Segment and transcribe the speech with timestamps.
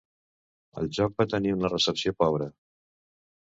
[0.83, 2.49] El joc va tenir una recepció pobre.